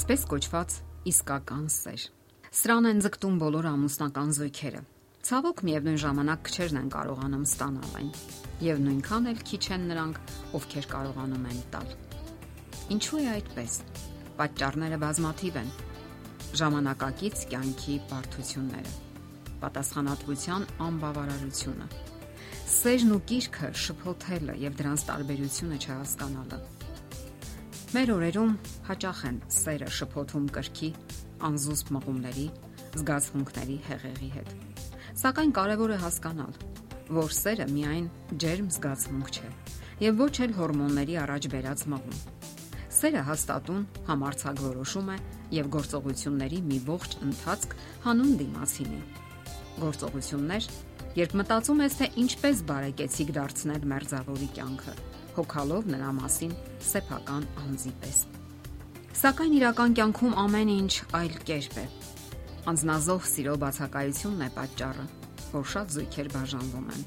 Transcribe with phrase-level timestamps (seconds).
[0.00, 0.74] Այսպես կոչված
[1.10, 2.04] իսկական սեր։
[2.56, 4.80] Սրան են ձգտում բոլոր ամուսնական զույգերը։
[5.28, 8.08] Ցավոք միևնույն ժամանակ քչերն են կարողանում ստանալ այն,
[8.64, 10.22] եւ նույնքան էլ քիչ են նրանք,
[10.56, 11.92] ովքեր կարողանում են տալ։
[12.96, 13.76] Ինչու է այդպես։
[14.40, 15.70] Պատճառները բազմաթիվ են։
[16.64, 18.98] Ժամանակակից կյանքի բարդությունները,
[19.68, 21.94] պատասխանատվության անբավարարությունը,
[22.80, 26.66] սերն ու կիրքը շփոթելը եւ դրանց տարբերությունը չհասկանալը
[27.90, 28.50] Մեր օրերում
[28.86, 30.90] հաճախ են սերը շփոթում կրքի,
[31.48, 32.44] անզուսպ մղումների,
[33.00, 34.52] զգացմունքների հեղեղի հետ։
[35.18, 36.60] Սակայն կարևոր է հասկանալ,
[37.18, 38.06] որ սերը միայն
[38.44, 39.50] ջերմ զգացմունք չէ
[40.06, 42.22] եւ ոչ էլ հորմոնների առաջ բերած մղում։
[43.00, 45.20] Սերը հաստատուն համարցակ որոշում է
[45.58, 49.04] եւ գործողությունների մի ողջ ընթացք հանուն դիմացինի։
[49.82, 50.74] Գործողություններ,
[51.26, 55.00] երբ մտածում ես թե ինչպես բարեկեցիկ դարձնել մերձավորի կյանքը
[55.36, 56.52] հոգալով նրա մասին
[56.90, 58.20] սեփական անձի պես։
[59.20, 61.84] Սակայն իրական կյանքում ամեն ինչ այլ կերպ է։
[62.70, 65.04] Անznազող սիրո բացակայությունն է պատճառը,
[65.50, 67.04] որ շատ զույգեր բաժանվում են։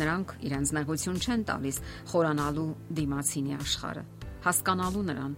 [0.00, 1.80] Նրանք իրենց նեղություն չեն տալիս
[2.12, 2.68] խորանալու
[3.00, 4.04] դիմացինի աշխարը,
[4.46, 5.34] հասկանալու նրան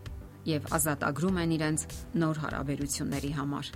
[0.52, 1.86] եւ ազատագրում են իրենց
[2.22, 3.72] նոր հարաբերությունների համար,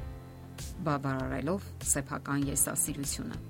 [0.86, 3.40] բավարարելով սեփական եսասիրությունը։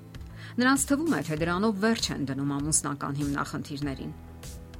[0.57, 4.15] Նրանց թվում է, թե դրանով վերջ են դնում ամուսնական հիմնախնդիրներին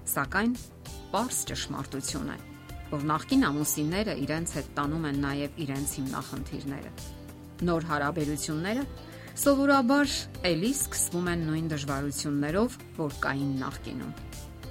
[0.07, 0.53] Սակայն
[0.87, 2.37] པարս ճշմարտություն է,
[2.93, 6.91] որ նախկին ամուսինները իրենց հետ տանում են նաև իրենց հիմնախնդիրները։
[7.67, 8.85] Նոր հարաբերությունները
[9.43, 10.13] սովորաբար
[10.47, 14.13] ելի սկսվում են նույն դժվարություններով, որ կային նախկինում։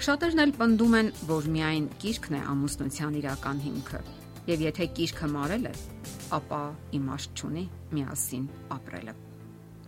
[0.05, 4.02] Շատերն էլ պնդում են, որ միայն կիրքն է ամուսնության իրական հիմքը,
[4.52, 5.73] եւ եթե կիրքը մարել է,
[6.39, 6.61] ապա
[6.99, 9.16] իմաստ չունի միասին ապրելը։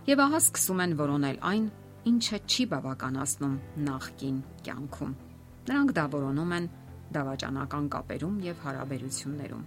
[0.08, 1.64] Եվ ահա սկսում են որոնել այն,
[2.08, 3.56] ինչը չի բավականացնում
[3.88, 5.16] նախկին կյանքում։
[5.68, 6.66] Նրանք դա որոնում են
[7.12, 9.64] դավաճանական կապերում եւ հարաբերություններում։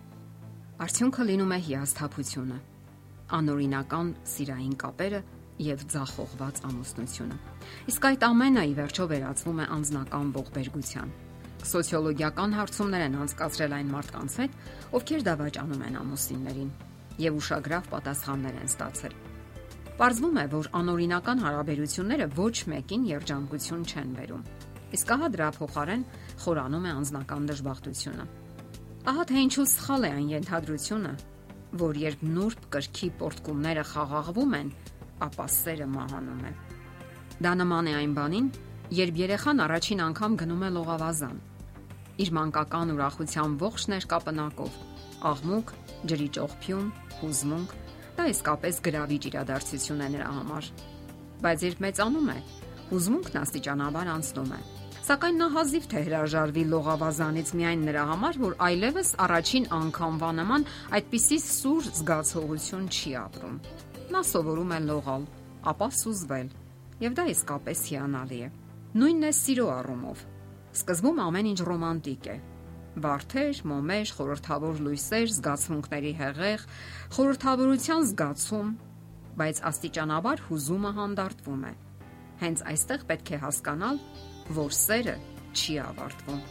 [0.82, 2.58] Արդյունքը լինում է հիասթափությունը,
[3.38, 5.20] անօրինական սիրային կապերը
[5.62, 7.38] եւ ձախողված ամուսնությունը։
[7.92, 11.14] Իսկ այդ ամենը ի վերջո վերածվում է անznական ողբերգության։
[11.72, 14.58] Սոցիոլոգիական հարցումներ են անցկացրել այն մարդկանց հետ,
[14.98, 16.74] ովքեր դավաճանում են ամուսիններին
[17.22, 19.16] եւ ուշագրավ պատասխաններ են ստացել։
[20.02, 24.46] Պարզվում է, որ անօրինական հարաբերությունները ոչ մեկին երջանկություն չեն բերում
[24.92, 26.02] Իսկ ահա դրա փոխարեն
[26.44, 28.26] խորանում է անznական դժբախտությունը։
[29.12, 31.12] Ահա թե ինչու սխալ է այն ենթադրությունը,
[31.82, 34.72] որ երբ նուրբ կրքի պորտկումները խաղաղվում են,
[35.28, 36.52] ապա սերը մահանում է։
[37.42, 38.50] Դա նման է այն բանին,
[39.00, 41.40] երբ երեխան առաջին անգամ գնում է լողավազան։
[42.22, 44.76] Իր մանկական ուրախության ողջ ներկապնակով,
[45.32, 45.74] աղմուկ,
[46.12, 46.92] ջրի ճողփյուն,
[47.22, 47.74] հուզմունք,
[48.20, 50.70] դա իսկապես գրավիչ իրադարձություն է նրա համար։
[51.42, 52.38] Բայց երբ մեծանում է,
[52.92, 54.62] հուզմունքն աստիճանաբար անցնում է
[55.02, 60.66] Սակայն նա հազիվ թե հրաժարվի լողավազանից միայն նրա համար, որ այլևս առաջին անգամվա նման
[60.98, 63.56] այդպիսի սուր զգացողություն չի ապրում։
[64.14, 65.26] Նա սովորում է լողալ,
[65.74, 66.54] ապա սուզվել,
[67.02, 68.54] եւ դա իսկապես հիանալի է։
[69.02, 70.24] Նույնն է սիրո առումով։
[70.78, 72.38] Սկզբում ամեն ինչ ռոմանտիկ է,
[72.92, 76.64] Վարդեր, մոմեր, խորթավոր լույսեր, զգացմունքների հեղեղ,
[77.16, 78.74] խորթավորության զգացում,
[79.40, 81.72] բայց աստիճանաբար հուզումը հանդարտվում է։
[82.42, 84.02] Հենց այստեղ պետք է հասկանալ,
[84.56, 85.16] որ սերը
[85.56, 86.42] չի ավարտվում։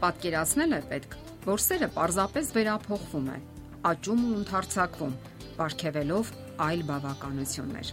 [0.00, 3.38] Պատկերացնել է պետք, որ սերը պարզապես վերափոխվում է,
[3.90, 5.14] աճում ու ընդարձակվում,
[5.60, 6.32] ապարգևելով
[6.66, 7.92] այլ բավականություններ։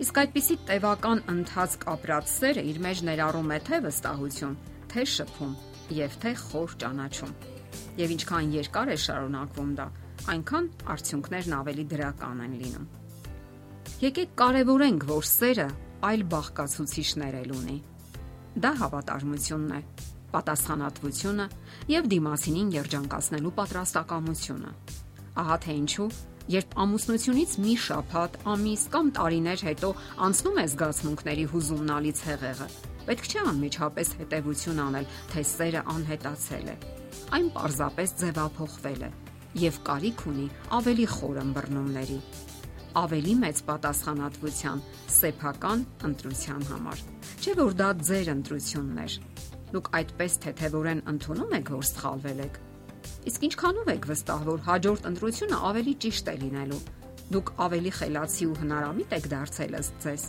[0.00, 4.56] Իսկ այդպիսի տևական ընթացք ապրած սերը իր մեջ ներառում է թե վստահություն,
[4.90, 5.52] թե շփում
[6.00, 7.34] եւ թե խոր ճանաչում։
[8.00, 9.86] Եվ ինչքան երկար է շարունակվում դա,
[10.34, 12.88] այնքան արդյունքներն ավելի դրական են լինում։
[14.00, 15.68] Եկեք կարևորենք, որ սերը
[16.10, 17.78] այլ բաղկացուցիչներ էլ ունի
[18.58, 19.80] Դա հավատարմությունն է,
[20.34, 21.46] պատասխանատվությունը
[21.90, 24.72] եւ դիմացինին երջանկացնելու պատրաստակամությունը։
[25.40, 26.08] Ահա թե ինչու,
[26.50, 29.90] երբ ամուսնությունից մի շաբաթ, ամիս կամ տարիներ հետո
[30.26, 32.68] անցնում է զգացմունքների հուզումնալից հեղեղը,
[33.06, 36.76] պետք չէ անմիջապես հետևություն անել, թե սերը անհետացել է։
[37.38, 39.10] Այն պարզապես ձևափոխվել է
[39.60, 40.46] եւ կարիք ունի
[40.78, 42.18] ավելի խոր ըմբռնումների
[42.98, 44.80] ավելի մեծ պատասխանատվության
[45.14, 47.02] սեփական ընտրության համար։
[47.40, 49.14] Չէ՞ որ դա ձեր ընտրությունն էր։
[49.70, 52.58] Դուք այդպես թեթևորեն ընդունում եք, որ սխալվել եք։
[53.30, 56.80] Իսկ ինչքանով եք վստահ, որ հաջորդ ընտրությունը ավելի ճիշտ է լինելու։
[57.30, 60.24] Դուք ավելի խելացի ու հնարամիտ եք դարձել ըստ ձեզ։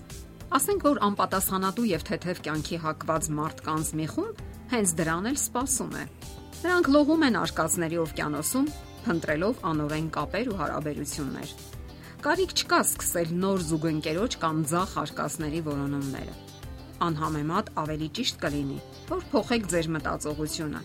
[0.52, 4.42] Ասենք որ անպատասխանատու եւ թեթև կյանքի հակված մարդկանց մի խումբ
[4.72, 6.04] հենց դրան էլ սпасում է։
[6.62, 8.68] Նրանք լողում են արկածների օվկիանոսում,
[9.02, 11.54] փնտրելով անօրեն կապեր ու հարաբերություններ։
[12.22, 16.34] Կարիք չկա սկսել նոր զուգընկերոջ կամ ցախ արկածների որոնումները։
[17.02, 18.76] Անհամեմատ ավելի ճիշտ կլինի,
[19.08, 20.82] որ փոխեք ձեր մտածողությունը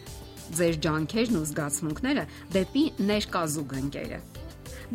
[0.61, 2.25] ձեր ջանքերն ու զգացմունքները
[2.57, 4.21] դեպի ներկա զուգընկերը։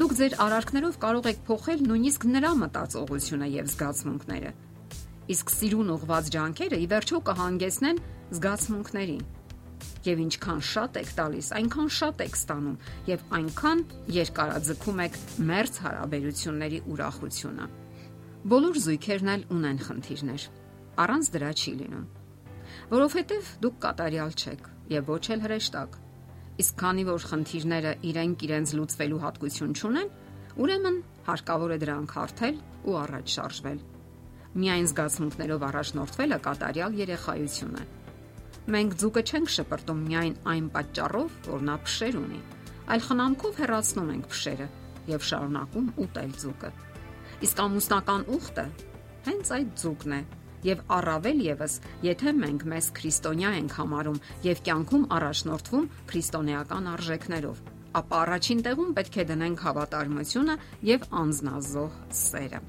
[0.01, 4.51] Դուք ձեր արարքներով կարող եք փոխել նույնիսկ նրա մտածողությունը եւ զգացմունքները։
[5.35, 8.01] Իսկ սիրուն ուղված ջանքերը ի վերջո կհանգեցնեն
[8.41, 9.23] զգացմունքներին։
[10.07, 12.79] Եվ ինչքան շատ եք տալիս, այնքան շատ եք ստանում
[13.11, 13.83] եւ այնքան
[14.21, 15.19] երկարաձգում եք
[15.51, 17.69] մերձ հարաբերությունների ուրախությունը։
[18.51, 20.49] Բոլոր զույգերն էլ ունեն խնդիրներ։
[21.01, 22.09] Առանց դրա չի լինում
[22.91, 25.93] որովհետև դուք կատարյալ չեք եւ ոչ էլ հրեշտակ։
[26.61, 30.11] Իսկ քանի որ խնդիրները իրենք իրենց լուծվելու հատկություն չունեն,
[30.65, 30.99] ուրեմն
[31.29, 32.59] հարկավոր է դրանք հարթել
[32.91, 33.79] ու առաջ շարժվել։
[34.61, 37.85] Միայն զգացմունքներով առաջնորդվելը կատարյալ երեխայություն է։
[38.69, 42.41] Մենք ձուկը չենք շպրտում միայն այն պատճառով, որ նա փշեր ունի,
[42.93, 44.67] այլ խնամքով հեռացնում ենք փշերը
[45.09, 46.69] եւ շարունակում ուտել ձուկը։
[47.41, 48.65] Իսկ ամուսնական ուխտը
[49.25, 50.21] հենց այդ ձուկն է,
[50.61, 57.63] եւ առավել եւս, եթե մենք մեզ քրիստոնյա ենք համարում եւ կյանքում առաջնորդվում քրիստոնեական արժեքներով,
[58.01, 60.55] ապա առաջին տեղում պետք է դնենք հավատարմությունը
[60.91, 62.61] եւ անznազող սերը։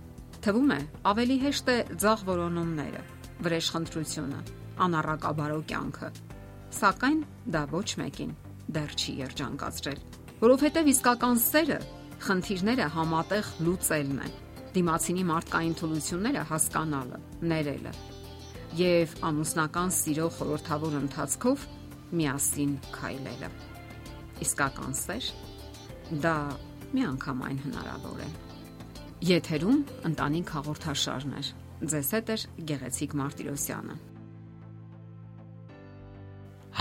[0.42, 0.80] Թվում է,
[1.12, 3.02] ավելի հեշտ է ցաղ որոնումները,
[3.44, 4.40] վրեժխնդրությունը,
[4.86, 6.12] անառակաբարո կյանքը,
[6.78, 7.20] սակայն
[7.56, 8.32] դա ոչ մեկին
[8.72, 10.00] դեռ չի երջանկացրել,
[10.42, 11.80] որովհետեւ իսկական սերը
[12.22, 14.32] խնդիրները համատեղ լուծելն է
[14.72, 17.19] դիմացինի մարդկային թուլությունները հասկանալը,
[17.52, 17.92] ներելը
[18.78, 21.64] եւ ամուսնական սիրո խորթավոր ընթացքով
[22.16, 23.50] միասին քայլելը։
[24.46, 25.26] Իսկական սեր
[26.25, 26.36] դա
[26.96, 28.30] միանգամայն հնարավոր է։
[29.28, 31.44] Եթերում ընտանիք հաղորդաշարն է։
[31.92, 32.38] Ձեզ հետ է
[32.72, 33.98] Գեղեցիկ Մարտիրոսյանը։